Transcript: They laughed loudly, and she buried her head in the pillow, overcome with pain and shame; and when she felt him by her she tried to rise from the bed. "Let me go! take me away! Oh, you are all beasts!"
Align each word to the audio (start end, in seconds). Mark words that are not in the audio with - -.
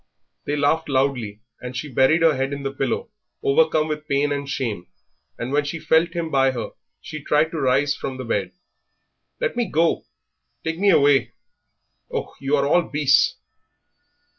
They 0.47 0.55
laughed 0.55 0.89
loudly, 0.89 1.41
and 1.59 1.77
she 1.77 1.87
buried 1.87 2.23
her 2.23 2.33
head 2.35 2.53
in 2.53 2.63
the 2.63 2.73
pillow, 2.73 3.11
overcome 3.43 3.87
with 3.87 4.07
pain 4.07 4.31
and 4.31 4.49
shame; 4.49 4.87
and 5.37 5.51
when 5.51 5.63
she 5.63 5.77
felt 5.77 6.13
him 6.15 6.31
by 6.31 6.49
her 6.53 6.71
she 6.99 7.23
tried 7.23 7.51
to 7.51 7.61
rise 7.61 7.95
from 7.95 8.17
the 8.17 8.25
bed. 8.25 8.53
"Let 9.39 9.55
me 9.55 9.65
go! 9.69 10.05
take 10.63 10.79
me 10.79 10.89
away! 10.89 11.33
Oh, 12.11 12.33
you 12.39 12.55
are 12.57 12.65
all 12.65 12.81
beasts!" 12.89 13.37